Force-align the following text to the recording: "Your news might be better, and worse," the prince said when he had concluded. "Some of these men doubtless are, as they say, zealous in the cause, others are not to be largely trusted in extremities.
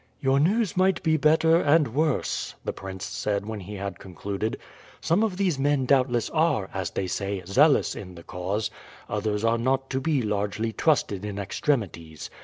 "Your 0.19 0.39
news 0.39 0.75
might 0.75 1.03
be 1.03 1.15
better, 1.15 1.57
and 1.61 1.89
worse," 1.93 2.55
the 2.65 2.73
prince 2.73 3.05
said 3.05 3.45
when 3.45 3.59
he 3.59 3.75
had 3.75 3.99
concluded. 3.99 4.57
"Some 4.99 5.21
of 5.23 5.37
these 5.37 5.59
men 5.59 5.85
doubtless 5.85 6.27
are, 6.31 6.71
as 6.73 6.89
they 6.89 7.05
say, 7.05 7.43
zealous 7.45 7.93
in 7.93 8.15
the 8.15 8.23
cause, 8.23 8.71
others 9.07 9.43
are 9.43 9.59
not 9.59 9.91
to 9.91 10.01
be 10.01 10.23
largely 10.23 10.73
trusted 10.73 11.23
in 11.23 11.37
extremities. 11.37 12.31